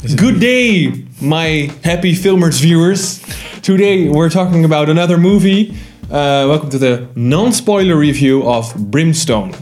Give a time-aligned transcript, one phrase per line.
[0.00, 3.20] Good day, my happy filmers viewers.
[3.60, 5.76] Today we're talking about another movie.
[6.04, 9.52] Uh, welcome to the non-spoiler review of Brimstone.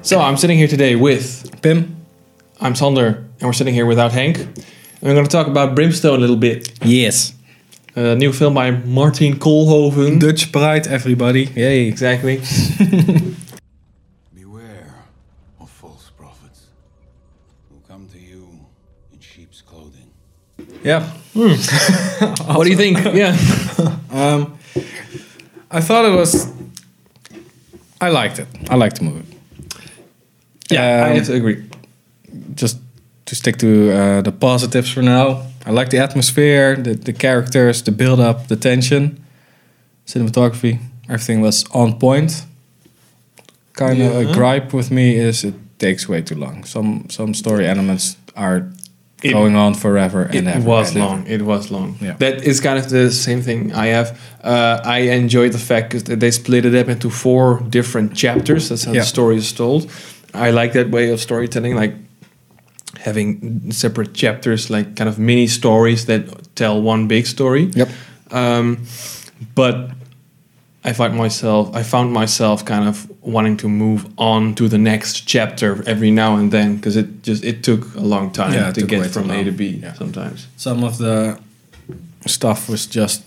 [0.00, 1.96] So I'm sitting here today with Pim?
[2.62, 4.38] I'm Sander, and we're sitting here without Hank.
[4.38, 4.66] And
[5.02, 6.72] we're going to talk about Brimstone a little bit.
[6.82, 7.34] Yes.
[7.94, 10.18] A new film by Martin Koolhoven.
[10.18, 11.44] Dutch Pride, everybody.
[11.54, 11.88] Yay.
[11.88, 12.40] Exactly.
[15.98, 16.66] Beware of false prophets
[17.68, 18.48] who come to you
[19.12, 20.10] in sheep's clothing.
[20.84, 21.02] Yeah.
[21.34, 22.98] what do you think?
[23.14, 23.36] Yeah.
[24.10, 24.58] Um,
[25.70, 26.50] I thought it was.
[28.00, 28.46] I liked it.
[28.70, 29.24] I liked the movie.
[30.70, 31.62] Yeah, I Um, have to agree.
[32.54, 32.78] Just
[33.26, 35.42] to stick to uh, the positives for now.
[35.66, 39.18] I like the atmosphere, the, the characters, the build up, the tension,
[40.06, 40.78] cinematography.
[41.08, 42.46] Everything was on point.
[43.74, 44.30] Kind of Yeah.
[44.30, 46.64] a gripe with me is it takes way too long.
[46.64, 48.62] Some some story elements are
[49.22, 51.18] It- going on forever and It ever was long.
[51.20, 51.34] ever.
[51.34, 51.96] It was long.
[52.00, 52.14] Yeah.
[52.18, 54.08] That is kind of the same thing I have.
[54.44, 58.68] Uh, I enjoyed the fact that they split it up into four different chapters.
[58.68, 59.00] That's how Yeah.
[59.00, 59.86] the story is told.
[60.34, 61.94] I like that way of storytelling, like
[63.00, 66.22] having separate chapters, like kind of mini stories that
[66.54, 67.70] tell one big story.
[67.74, 67.88] Yep.
[68.30, 68.78] Um,
[69.54, 69.90] but
[70.84, 75.26] I find myself, I found myself kind of wanting to move on to the next
[75.26, 78.86] chapter every now and then because it just it took a long time Yeah, to
[78.86, 79.80] get from A to B.
[79.82, 79.94] Yeah.
[79.94, 80.46] Sometimes.
[80.56, 81.38] some of the
[82.26, 83.22] stuff was just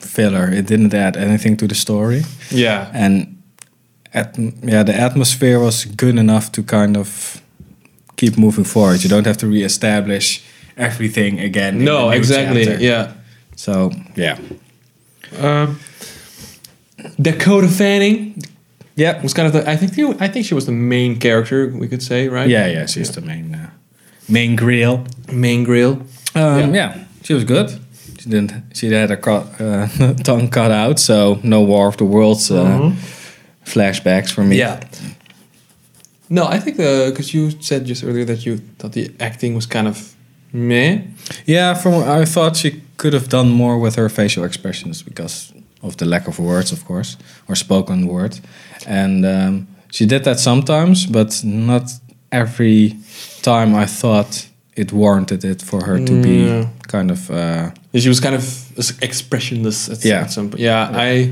[0.00, 0.50] filler.
[0.52, 2.90] It didn't add anything to the story, Yeah.
[2.92, 3.26] and
[4.14, 7.40] at, yeah, the atmosphere was good enough to kind of
[8.16, 9.02] keep moving forward.
[9.02, 10.42] You don't have to reestablish
[10.76, 11.84] everything again.
[11.84, 12.64] No, exactly.
[12.64, 12.82] chapter.
[12.84, 13.12] Yeah.
[13.56, 14.38] So yeah,
[15.40, 15.78] Um,
[17.20, 18.42] Dakota Fanning
[18.96, 19.70] yeah, was kind of the.
[19.70, 21.68] I think the, I think she was the main character.
[21.68, 22.48] We could say, right?
[22.48, 22.86] yeah, yeah.
[22.86, 23.70] She's the main uh,
[24.28, 25.04] main grill.
[25.30, 25.92] Main grill.
[26.34, 26.72] Um, Yeah.
[26.74, 27.04] yeah.
[27.22, 27.68] she was good.
[28.18, 28.52] She didn't.
[28.74, 29.86] She had her cut, uh,
[30.24, 32.92] tongue cut out, so no War of the Worlds uh, Mhm.
[33.64, 34.56] flashbacks for me.
[34.56, 34.80] Yeah.
[36.28, 39.86] No, I think because you said just earlier that you thought the acting was kind
[39.86, 40.14] of
[40.52, 41.02] meh.
[41.46, 45.52] Yeah, from I thought she could have done more with her facial expressions because
[45.86, 47.16] of the lack of words, of course,
[47.48, 48.38] or spoken word,
[48.86, 51.90] and um, she did that sometimes, but not
[52.30, 52.94] every
[53.42, 53.74] time.
[53.74, 56.22] I thought it warranted it for her to Yeah.
[56.22, 58.44] be kind of uh, She was kind of
[59.02, 60.22] expressionless at, Yeah.
[60.22, 60.60] at some point.
[60.60, 61.30] Yeah, I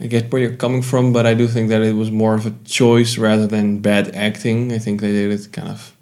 [0.00, 2.46] I get where you're coming from, but I do think that it was more of
[2.46, 4.72] a choice rather than bad acting.
[4.72, 5.92] I think they did it kind of.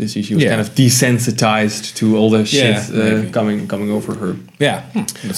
[0.00, 0.50] This she was Yeah.
[0.56, 4.34] kind of desensitized to all the shit Yeah, uh, coming coming over her.
[4.58, 4.80] yeah.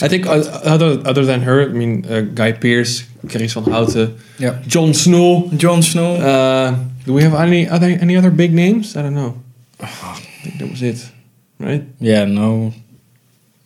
[0.05, 0.39] I think uh,
[0.75, 4.09] other other than her, I mean, uh, Guy Pearce, Carice van Houten,
[4.39, 4.55] Yeah.
[4.69, 5.51] Jon Snow.
[5.57, 6.15] Jon Snow.
[6.17, 6.75] Uh,
[7.07, 8.95] do we have any other any other big names?
[8.97, 9.35] I don't know.
[9.81, 11.11] I think that was it,
[11.59, 11.83] right?
[12.01, 12.73] yeah, no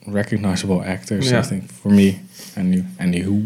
[0.07, 1.29] recognizable actors.
[1.31, 1.39] Yeah.
[1.39, 2.19] I think for me,
[2.55, 3.45] any any who,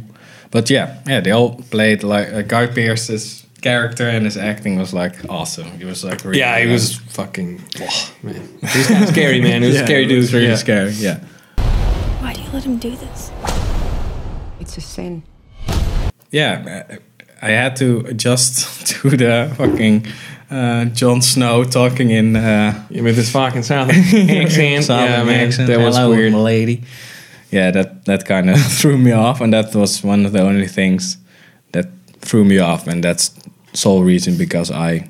[0.51, 4.93] but yeah, yeah, they all played like uh, Guy Pearce's character and his acting was
[4.93, 5.67] like awesome.
[5.77, 6.71] He was like really Yeah, he good.
[6.73, 8.35] was fucking oh, man.
[8.71, 9.61] He was kind of scary, man.
[9.61, 10.17] He was a scary it dude.
[10.17, 10.55] was really yeah.
[10.55, 10.91] scary.
[10.91, 11.19] Yeah,
[12.21, 13.31] Why do you let him do this?
[14.59, 15.23] It's a sin.
[16.31, 16.85] yeah.
[16.89, 16.95] uh,
[17.43, 20.05] I had to adjust to the fucking
[20.51, 23.95] uh, Jon Snow talking in uh, Yeah, with his fucking Southern
[24.29, 24.83] accent.
[24.85, 25.67] Southern yeah, man, accent.
[25.67, 26.33] that was Hello, weird.
[26.33, 26.83] lady.
[27.51, 30.67] Yeah, that that kind of threw me off, and that was one of the only
[30.67, 31.17] things
[31.71, 31.87] that
[32.21, 33.31] threw me off, and that's
[33.73, 35.09] sole reason because I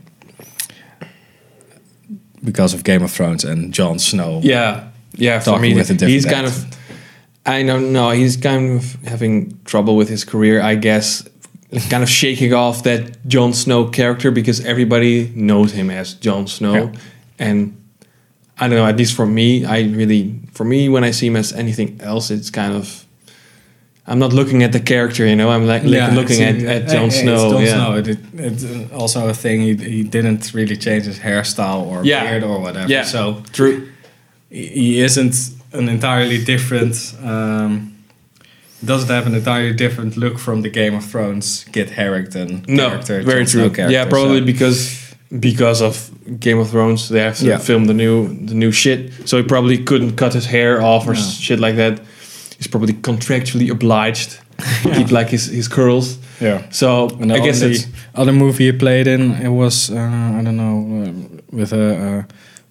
[2.44, 4.39] because of Game of Thrones and Jon Snow.
[4.44, 5.39] Yeah, yeah.
[5.39, 6.66] For me, with a different he's kind of.
[7.45, 8.11] I don't know.
[8.11, 11.27] He's kind of having trouble with his career, I guess.
[11.89, 16.73] Kind of shaking off that Jon Snow character because everybody knows him as Jon Snow,
[16.73, 16.99] Yeah.
[17.39, 17.78] and
[18.59, 18.85] I don't know.
[18.85, 22.29] At least for me, I really, for me, when I see him as anything else,
[22.29, 23.05] it's kind of.
[24.07, 25.50] I'm not looking at the character, you know.
[25.51, 27.34] I'm like Yeah, looking at, at Jon hey, Snow.
[27.34, 27.73] It's Jon yeah.
[27.73, 27.95] Snow.
[27.97, 29.62] It, it, it's also a thing.
[29.62, 32.23] He, he didn't really change his hairstyle or Yeah.
[32.23, 32.90] beard or whatever.
[32.90, 33.03] Yeah.
[33.03, 33.87] So True.
[34.49, 35.35] he isn't
[35.73, 37.16] an entirely different.
[37.23, 37.87] Um,
[38.84, 43.22] doesn't have an entirely different look from the Game of Thrones Kit Harington No, character.
[43.22, 43.76] very Jon Snow true.
[43.76, 44.97] character, yeah, probably so- because
[45.40, 46.09] because of
[46.41, 47.58] Game of Thrones, they have to Yeah.
[47.59, 49.11] film the new the new shit.
[49.29, 51.20] So he probably couldn't cut his hair off or No.
[51.20, 52.02] shit like that.
[52.61, 54.40] He's probably contractually obliged
[54.84, 56.17] to keep like his, his curls.
[56.40, 56.61] yeah.
[56.69, 59.96] So And I guess the other movie he played in it was uh,
[60.40, 62.23] I don't know uh, with a, uh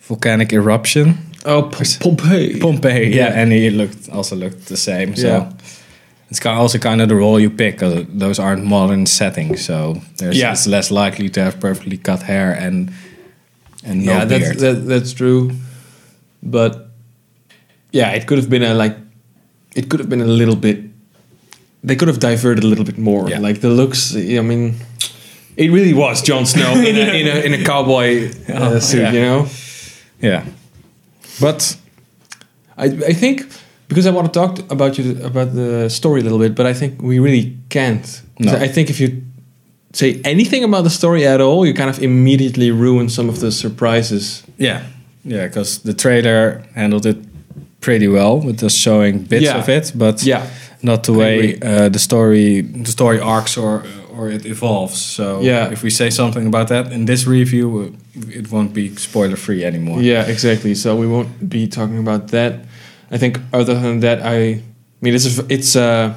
[0.08, 1.14] volcanic eruption.
[1.44, 2.60] oh P- Pompeii.
[2.60, 3.42] Pompeii, yeah, Yeah.
[3.42, 5.16] and he looked also looked the same.
[5.16, 5.50] So Yeah.
[6.30, 9.94] it's kind also kind of the role you pick because those aren't modern settings, so
[10.18, 10.52] there's Yeah.
[10.52, 12.90] it's less likely to have perfectly cut hair and
[13.84, 14.42] and no yeah, beard.
[14.42, 15.50] that's that, that's true.
[16.42, 16.72] But
[17.92, 18.96] yeah, it could have been a like,
[19.74, 20.78] it could have been a little bit.
[21.82, 23.28] They could have diverted a little bit more.
[23.30, 23.38] Yeah.
[23.40, 24.14] Like the looks.
[24.14, 24.74] I mean,
[25.56, 29.00] it really was Jon Snow in a in a, in a cowboy uh, Oh, suit.
[29.00, 29.12] yeah.
[29.12, 29.46] You know.
[30.22, 30.44] yeah,
[31.40, 31.76] but
[32.76, 33.42] I, I think
[33.88, 36.74] because I want to talk about you about the story a little bit, but I
[36.74, 38.22] think we really can't.
[38.38, 38.52] No.
[38.52, 39.22] I think if you
[39.92, 43.50] say anything about the story at all, you kind of immediately ruin some of the
[43.50, 44.42] surprises.
[44.58, 44.82] yeah,
[45.24, 47.16] yeah, because the trailer handled it
[47.80, 49.58] pretty well with just showing bits Yeah.
[49.58, 50.42] of it, but Yeah.
[50.82, 53.82] not the I way uh, the story the story arcs or
[54.16, 55.00] or it evolves.
[55.00, 55.72] So Yeah.
[55.72, 59.64] if we say something about that in this review, uh, it won't be spoiler free
[59.64, 60.02] anymore.
[60.02, 60.74] Yeah, exactly.
[60.74, 62.52] So we won't be talking about that.
[63.14, 64.60] I think other than that, I,
[65.00, 66.14] mean, it's a, it's a,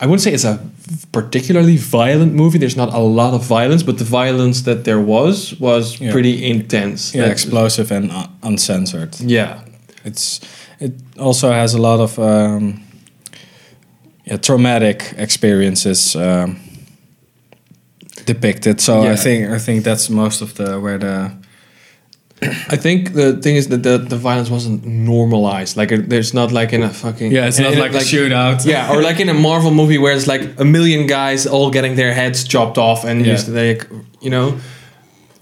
[0.00, 0.58] I wouldn't say it's a
[1.12, 2.58] particularly violent movie.
[2.58, 6.12] There's not a lot of violence, but the violence that there was was Yeah.
[6.12, 7.14] pretty intense.
[7.14, 9.16] yeah, That's- explosive and un- uncensored.
[9.20, 9.54] Yeah,
[10.04, 10.40] It's
[10.78, 12.82] it also has a lot of um,
[14.24, 16.56] yeah, traumatic experiences um,
[18.26, 18.80] depicted.
[18.80, 19.12] So Yeah.
[19.12, 21.30] I think I think that's most of the where the
[22.72, 25.76] I think the thing is that the, the violence wasn't normalized.
[25.76, 28.64] Like it, there's not like in a fucking yeah, it's not in like, a shootout.
[28.64, 31.96] yeah, or like in a Marvel movie where it's like a million guys all getting
[31.96, 33.38] their heads chopped off, and Yeah.
[33.46, 33.86] you, like,
[34.22, 34.56] you know,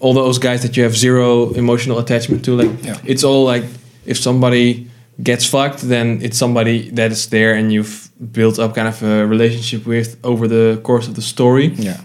[0.01, 2.55] all those guys that you have zero emotional attachment to.
[2.57, 2.97] Like, Yeah.
[3.05, 3.63] it's all like
[4.05, 4.89] if somebody
[5.21, 9.25] gets fucked, then it's somebody that is there, and you've built up kind of a
[9.27, 11.99] relationship with over the course of the story, yeah.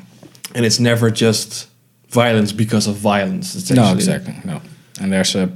[0.55, 1.69] and it's never just
[2.09, 3.55] violence because of violence.
[3.55, 4.35] It's No, exactly.
[4.45, 4.61] No,
[5.01, 5.49] and there's a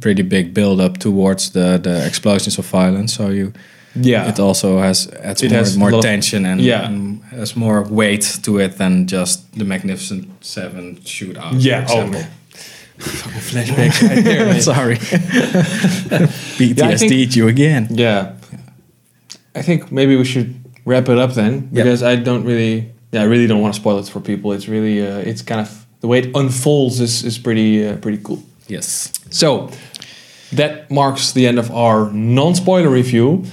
[0.00, 3.14] pretty big build up towards the the explosions of violence.
[3.14, 3.52] So you
[3.94, 6.86] Yeah, it also has adds It more, has more tension and, yeah.
[6.86, 11.54] and has more weight to it than just the Magnificent Seven shootout.
[11.58, 12.10] Yeah, oh,
[13.10, 13.40] example.
[13.40, 14.60] Fucking flashback right there.
[14.60, 14.96] Sorry.
[16.58, 17.86] PTSD think- you again.
[17.90, 18.32] Yeah.
[19.54, 20.54] I think maybe we should
[20.84, 21.84] wrap it up then Yeah.
[21.84, 24.52] because I don't really yeah, I really don't want to spoil it for people.
[24.52, 28.18] It's really uh, it's kind of the way it unfolds is is pretty uh, pretty
[28.22, 28.42] cool.
[28.66, 29.12] Yes.
[29.30, 29.70] So
[30.52, 33.44] that marks the end of our non-spoiler review.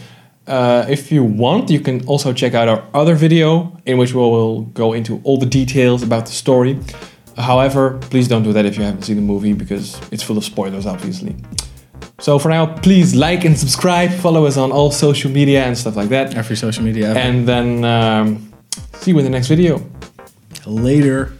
[0.48, 4.20] Uh, if you want, you can also check out our other video in which we
[4.22, 6.78] will go into all the details about the story.
[7.42, 10.46] However, please don't do that if you haven't seen the movie because it's full of
[10.46, 11.36] spoilers, obviously.
[12.20, 15.96] So for now, please like and subscribe, follow us on all social media and stuff
[15.96, 16.36] like that.
[16.36, 17.10] Every social media.
[17.10, 17.20] ever.
[17.20, 18.54] And then um,
[18.94, 19.82] see you in the next video.
[20.68, 21.34] later.